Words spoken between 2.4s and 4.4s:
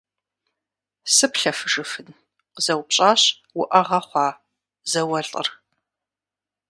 къызэупщӀащ уӏэгъэ хъуа